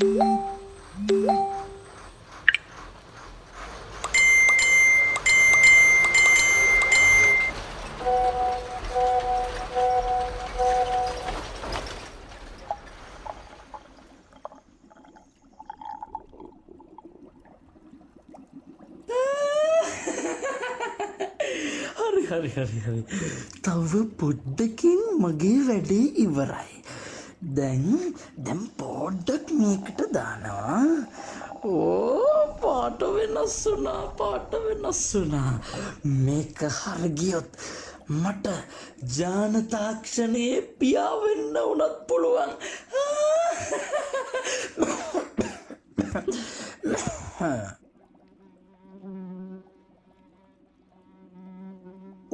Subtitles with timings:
[0.00, 0.08] හරි
[22.26, 23.04] හරි හරි හරි.
[23.62, 26.80] තව පොඩ්ඩකින් මගේ වැඩේ ඉවරයි.
[27.40, 30.80] දැන් දැම් පෝඩ්ඩක් මේකට දානවා.
[31.64, 35.52] ඕ පාට වෙනස් වුනා පාට වෙනස් වුනා
[36.26, 37.50] මේක හරගියොත්
[38.22, 38.46] මට
[39.16, 42.52] ජානතාක්ෂණයේ පියාවෙන්න වනත් පුළුවන්.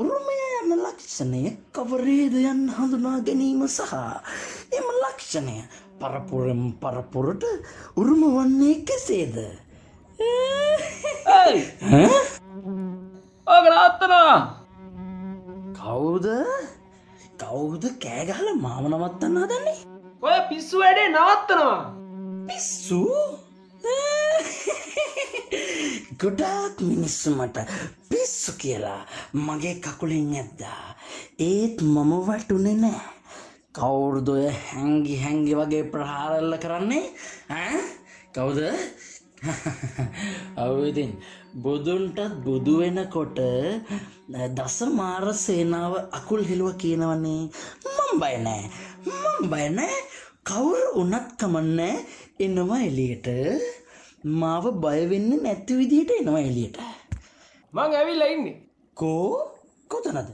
[0.00, 0.70] උරුමය යන
[1.14, 3.92] ලක්ෂණය කවරේද යන් හඳුනා ගැනීම සහ
[4.74, 5.60] එම ලක්ෂණය
[6.00, 7.44] පරපුරම් පරපුරට
[7.94, 9.36] උරුම වන්නේ කෙසේද
[13.68, 14.34] නවත්තනවා
[15.78, 16.26] කවුද?
[17.38, 19.78] කවුද කෑගහල මාව නවත්තන්න දන්නේ
[20.20, 21.78] ඔය පිස්සු වැඩේ නවත්තනවා.
[22.48, 23.02] පිස්සු
[26.20, 27.56] ගොඩාක් මිනිස්සු මට
[28.10, 29.00] පිස්සු කියලා
[29.36, 30.82] මගේ කකුලින් ඇද්දා.
[31.40, 33.00] ඒත් මම වටුනේ නෑ.
[33.74, 37.06] කවුරුදොය හැංගි හැංගි වගේ ප්‍රහාරල්ල කරන්නේ?
[37.50, 37.80] ඈ?
[38.34, 38.60] කවුද?
[40.62, 41.12] අවවිතින්
[41.56, 43.38] බුදුන්ටත් බුදු වෙනකොට
[44.56, 47.42] දස මාර සේනාව අකුල් හෙළුව කියනවන්නේ
[47.86, 48.64] මම් බය නෑ.
[49.06, 49.96] මම් බය නෑ.
[50.44, 51.96] කවුරු උනත් කමන්නෑ
[52.38, 53.28] එනවා එලියට
[54.24, 56.78] මාව බයවෙන්න නැති විදිහට එනවා එලියට
[57.72, 58.56] මං ඇවිල්ලා ඉන්නේ
[58.96, 59.50] කෝ
[59.90, 60.28] කොතනද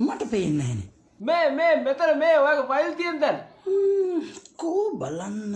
[0.00, 0.80] මට පේන්න හැන
[1.20, 3.38] මේ මේ මෙතන මේ ඔයක ෆයිල් තියෙන තැන
[4.56, 5.54] කෝ බලන්න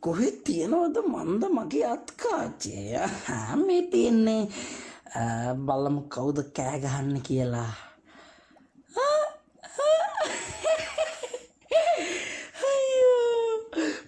[0.00, 2.74] කොහෙ තියෙනවද මන්ද මගේ අත්කාචය
[3.62, 4.42] මේ තියෙන්නේ
[5.64, 7.72] බලමු කවුද කෑගහන්න කියලා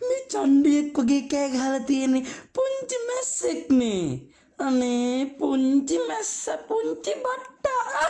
[0.05, 2.21] මේ චන්ඩියෙක් වගේ කෑගහල තියෙනෙ
[2.75, 4.21] පුංචි මැස්සෙක්නේ.
[4.59, 8.05] අනේ පුංචි මැස්ස පුංචි බට්ටා.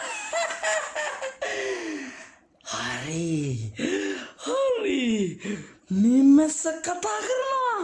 [2.64, 3.72] හරි.
[4.38, 5.00] හරි.
[5.92, 7.80] මේ මැස්ස කතා කරනවා.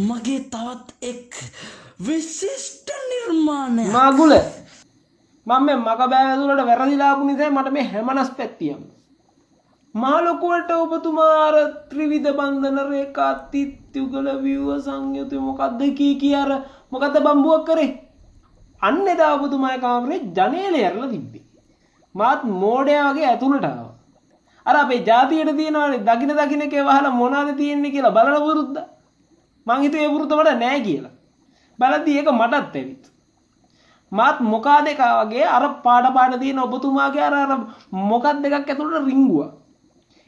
[0.00, 1.34] මගේ තවත් එක්
[2.00, 4.32] විශිෂ්ට නිර්මාණය මාගුල
[5.46, 8.82] මම මේ මක බෑවැදුරට වැරදිලාපු නිසා මට මේ හැමනස් පැත්තියම්
[9.94, 11.54] මාලොකුවට ඔබතුමාර
[11.90, 16.50] ත්‍රිවිධ බන්ධන රේකා තිත්යුගල විව්ව සංයුතු මොකක්ද කී කිය අර
[16.90, 17.90] මොකද බම්බුවක් කරේ?
[18.82, 21.44] අන්න එදා ඔබතුමාය කාමරේ ජනේල ඇරල තිබ්බේ.
[22.14, 23.86] මාත් මෝඩය වගේ ඇතුළටාව
[24.66, 28.76] අර අපේ ජාතියට තියෙනවනේ දකින දකින එක වහල මොනාද තියෙන්නේ කියලා බලන පුරුද්ද?
[29.66, 31.16] මංහිත ඒ පුරුතමට නෑ කියලා.
[31.78, 33.04] බලද්දී ඒක මටත් ඇවිත්.
[34.12, 37.50] මාත් මොකා දෙකා වගේ අර පාඩ පාඩ තියෙන ඔබතුමාගේ අර අර
[38.10, 39.61] මොකක් දෙකක් ඇතුළට රිංගුව.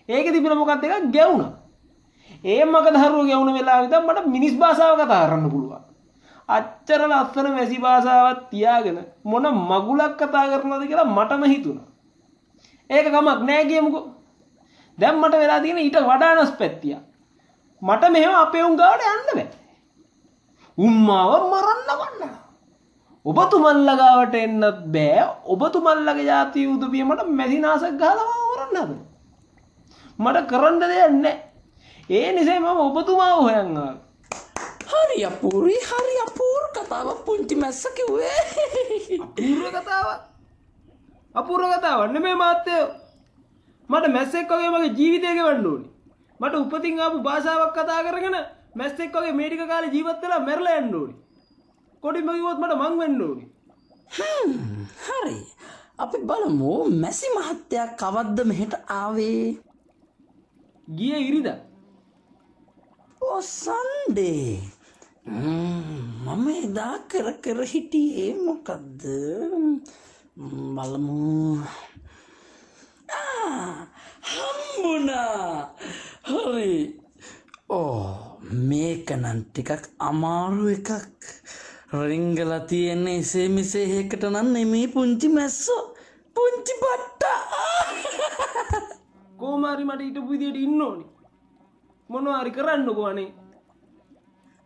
[0.09, 1.53] ඒක තිබෙන මොකක් දෙකක් ගැවුණ.
[2.45, 5.83] ඒ මක දරුව ගැවුණ වෙලා විතර මට මිනිස් භාෂාව කතා කරන්න පුළුවන්.
[6.49, 11.89] අච්චර ලස්සන මැසි භාෂාවක් තියාගෙන මොන මගුලක් කතා කරනවද කියලා මටම හිතුණා.
[12.91, 14.05] ඒක කමක් නෑ කියමුකෝ.
[14.99, 16.97] දැන් මට වෙලා තියෙන ඊට වඩානස් පැත්තිය
[17.83, 19.49] මට මෙහෙම අපේ උන් ගාවට යන්න බෑ.
[20.79, 22.37] උම්මාව මරන්න වන්න.
[23.27, 25.27] ඔබතුමල්ලගාවට එන්නත් බෑ.
[25.47, 29.14] ඔබතුමල්ලගේ ජාතිය උදවිය මට මැසිනාසක් ගහලවා වරන්න හද
[30.19, 31.37] මට කරන්න දෙයක් නෑ
[32.11, 33.93] ඒ නිසා මම ඔබතුමාව හොයන්වා
[34.91, 38.39] හරි අපූරි හරි අපූර් කතාව පුංචි මැස්ස කිව්වේ.
[39.37, 40.07] පූර්ව කතාව
[41.35, 42.87] අපූර්ව කතාවන්න මේ මාත්‍යයෝ
[43.89, 45.89] මට මැස්සෙක් වගේ මගේ ජීවිතයක වන්න ඕනි.
[46.41, 48.37] මට උපතින් ආපු භාෂාවක් කතා කරගෙන
[48.75, 51.15] මැස්සෙක් වගේ මේටික කාල ජීවත් වෙලා මැරල යන්න ඕනි.
[52.03, 53.45] කොඩි මගිවොත් මට මං වෙන්න ඕනි.
[55.07, 55.39] හරි.
[55.99, 56.73] අපි බලමු
[57.03, 59.43] මැසි මහත්තයක් කවද්ද මෙහෙට ආවේ
[60.89, 61.49] ගිය ඉරිද?
[63.23, 64.61] ඕ සන්ඩේ
[65.25, 69.01] මම එදා කර කර හිටියේ මොකක්ද
[70.37, 71.65] ම්, බලමු.
[73.09, 73.87] ආ,
[74.33, 75.73] හම්බුණා.
[76.25, 77.01] හරි.
[77.71, 77.99] ඕ
[78.69, 81.21] මේකනන් ටිකක් අමාරු එකක්.
[82.03, 85.83] රිංගල තියෙන්නේ එසේ මෙසේ ඒකට නම් නෙමේ පුංචි මැස්සෝ
[86.37, 87.41] පුංචි බට්ටා
[89.65, 91.05] කෝමාරි මට ඊට පුදියට ඉන්න ඕනි.
[92.11, 93.31] මොනවාරි කරන්නකෝ අනේ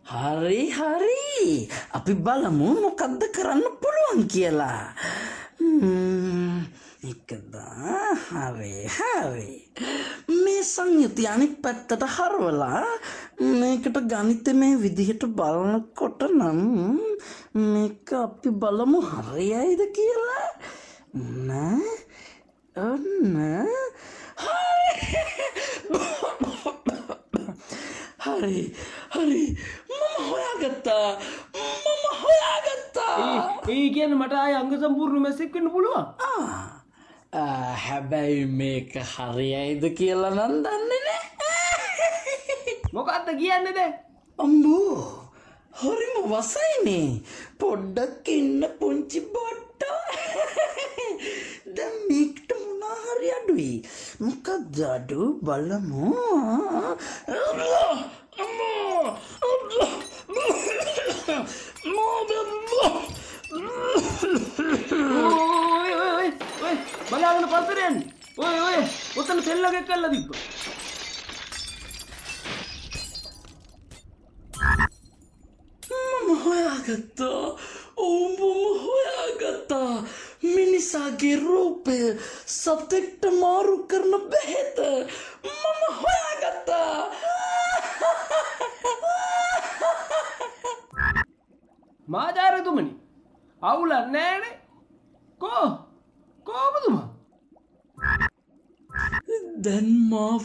[0.04, 1.68] හරි හරි.
[1.96, 4.82] අපි බලමු මොකක්ද කරන්න පුළුවන් කියලා.
[5.60, 6.58] ම්ම්,
[7.10, 7.94] එකදා?
[8.26, 9.50] හරි හරි.
[10.42, 12.82] මේ මේ සංයුති අනික් පැත්තට හරවලා
[13.60, 16.60] මේකට ගනිත මේ විදිහට බලනකොට නම්
[17.54, 20.46] මේක අපි බලමු හරියයිද කියලා.
[21.46, 21.92] නෑ
[22.76, 23.38] ඔන්න
[28.38, 28.64] හරි
[29.14, 29.42] හරි.
[29.90, 31.08] මම හොයාගත්තා.
[31.54, 33.16] මම හොයාගත්තා.
[33.74, 36.04] ඒ කියන්න මට අය අංග සම්පූර්ණ මැසෙක් වෙන්න පුළුවන්?
[37.84, 41.22] හැබැයි මේක හරියයිද කියලා නම් දන්නේ නෑ.
[42.96, 43.80] මොකක්ද කියන්න ද
[44.38, 44.96] අම්බෝ
[45.80, 47.08] හරිම වසයිනේ.
[47.60, 49.82] පොඩ්ඩක් ඉන්න පුංචි බොට්ට.
[51.76, 53.74] දැන් මේකට මොනාහරි අඩුයි.
[54.24, 56.06] මොකක්ද අඩු බලමු
[57.34, 57.94] අල්ලා,
[58.42, 59.08] අම්මා,
[59.50, 59.92] අල්ලා,
[61.94, 62.96] මෝබෙල්ලා.
[65.08, 66.28] ඔය ඔය ඔය
[66.66, 66.76] ඔය
[67.10, 67.96] බලාගෙන පතරයන්
[68.46, 68.78] ඔය ඔය
[69.48, 70.30] ඔතන සෙල්ලගෙක් කල්ලා තිබ්බ
[75.90, 77.44] මම හොයාගත්තා
[77.98, 78.42] ඔවුඹම
[78.84, 80.04] හොයාගත්තා
[80.44, 81.98] මිනිසාගේ රූපය
[82.48, 84.78] සතෙක්ට මාරු කරන බැහෙත
[85.44, 86.94] මම හොයාගත්තා
[92.08, 92.90] මාජාරතුමනි
[93.62, 94.56] අවුල නෑනේ
[95.40, 95.68] කෝ
[96.46, 97.07] කෝපතුමා
[99.64, 100.44] දැන් මාව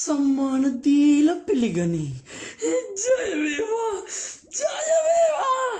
[0.00, 2.12] සම්මාන දීල පිළිගනී.
[3.02, 3.96] ජයවේවා
[4.58, 5.70] ජයවේවා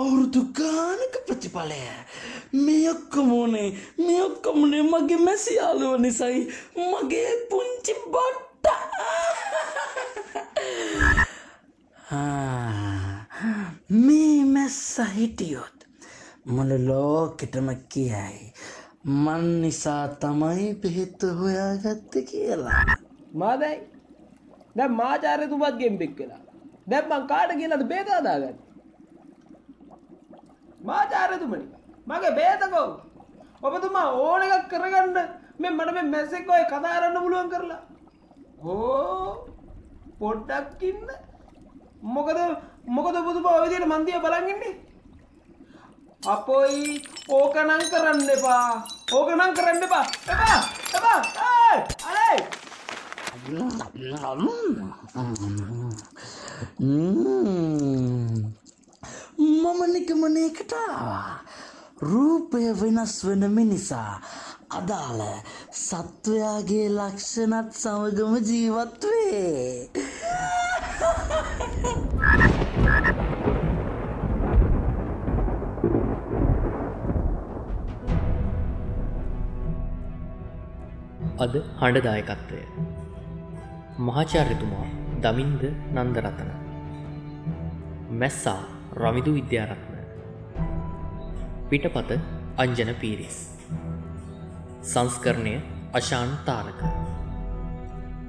[0.00, 1.80] අවුරුදු ගානක ප්‍රතිඵලය.
[2.64, 3.68] මේ ඔක්කොමෝනේ
[3.98, 6.40] මේ ඔක්කොමනේ මගේ මැසියාලුව නිසයි.
[6.90, 8.66] මගේ පුංචි බට්ට.
[14.06, 15.78] මේ මැස්ස හිටියොත්
[16.46, 18.52] මොළ ලෝකෙටම කියයි.
[19.04, 22.80] මන් නිසා තමයි පිහිත්ත හොයාගත්ත කියලා.
[23.32, 23.76] මාදයි
[24.76, 26.40] දැ මාචාරතුමත් ගෙම්පෙක් කලා
[26.86, 28.58] දැම්මං කාට කියලද බේතාදාගන්න
[30.82, 31.66] මාචාරතුමනි
[32.06, 32.88] මගේ බේතකෝ
[33.62, 35.18] ඔබතුමා ඕන එකක් කරගන්න
[35.58, 37.82] මෙ මට මේ මැස්සෙක් ඔය කතාරන්න පුළුවන් කරලා.
[38.62, 39.48] හෝ
[40.20, 41.08] පොඩ්ඩක් ඉන්න.
[42.04, 42.38] මොකද
[42.88, 44.72] මොකද බුදු පවවිදියට මන්දිය බලගන්නේ
[46.22, 47.00] අපොයි
[47.30, 50.58] ඕකනං කරන්න එපා ඕකනං කරන්න එපා එපා
[50.96, 51.80] එපා ඒයි!
[52.04, 52.36] අනේ
[59.38, 61.40] මම නිගමනයකට ආවා
[62.02, 64.12] රූපය වෙනස් වන මිනිසා
[64.70, 65.22] අදාළ
[65.78, 69.02] සත්වයාගේ ලක්ෂණත් සමගම ජීවත්
[81.44, 82.58] අද හඬදායකත්වය.
[83.98, 84.88] මහාචාර්යතුමා
[85.22, 85.62] දමින්ද
[85.94, 86.50] නන්දරතන.
[88.20, 88.62] මැස්සා
[89.02, 89.94] රමිදු විද්‍යාරත්න.
[91.70, 92.10] පිටපත
[92.58, 93.38] අංජන පීරිස්.
[94.82, 95.54] සංස්කරණය
[95.94, 96.80] අශාන් තාරක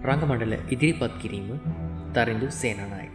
[0.03, 1.49] රඟමඩල ඉදිරිපත් කිරීම
[2.13, 3.10] තරිඳු සේනනායක.